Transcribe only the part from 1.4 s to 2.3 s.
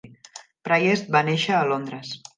a Londres.